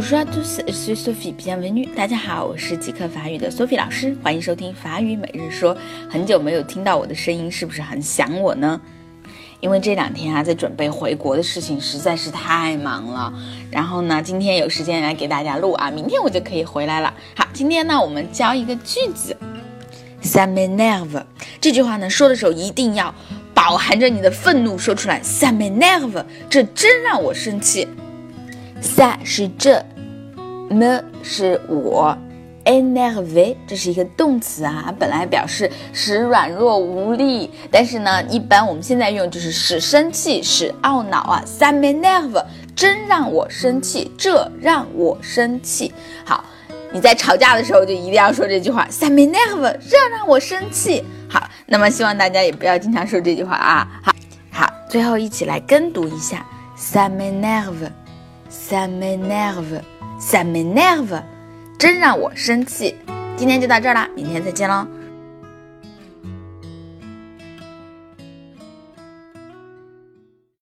[0.00, 1.34] Bonjour à tous, je suis Sophie.
[1.34, 1.92] Bienvenue.
[1.92, 5.76] 大家好，我是即刻法语的 Sophie 老师，欢迎收听法语每日说。
[6.08, 8.80] 很久没有听到我的声音，是不是很想我呢？
[9.58, 13.32] 因为这两天啊，在准备回国的事情实在是太忙了。
[13.72, 17.12] 然后呢，今天有时间来给大家录啊，明天我就可以回来了。
[17.34, 19.36] 好，今天呢，我们教一个句子
[20.22, 21.24] ，ça m'énerve。
[21.60, 23.12] 这句话呢，说的时候一定要
[23.52, 27.88] 饱含着你的愤怒说出来，ça m'énerve，这真让我生气。
[28.80, 29.84] ça 是这
[30.68, 32.16] 呢是我
[32.64, 41.42] ，énervé 这是一个动词啊，本来表示使软弱无力，但是呢，一般我们现在用就是使生气、使懊恼啊。
[41.46, 42.44] ça m'énerve，
[42.76, 45.92] 真让我生气，这让我生气。
[46.24, 46.44] 好，
[46.92, 51.02] 你在吵架的时候就一定要说这句话，ça m'énerve，这让我生气。
[51.28, 53.88] 好，那么希望大家也不要经常说这句话啊。
[54.02, 54.12] 好，
[54.50, 56.44] 好，最后一起来跟读一下
[56.78, 57.90] ，ça m'énerve。
[58.50, 59.82] Ça m'énerve,
[60.18, 61.22] ça m'énerve，
[61.78, 62.96] 真让我生气。
[63.36, 64.86] 今天就到这儿啦，明天再见喽。